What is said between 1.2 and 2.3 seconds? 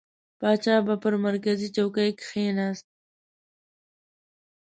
مرکزي چوکۍ